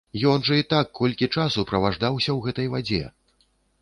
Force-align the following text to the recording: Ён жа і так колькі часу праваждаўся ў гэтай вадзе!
Ён 0.29 0.39
жа 0.47 0.55
і 0.61 0.65
так 0.71 0.87
колькі 0.99 1.29
часу 1.35 1.65
праваждаўся 1.73 2.31
ў 2.37 2.43
гэтай 2.49 2.67
вадзе! 2.77 3.03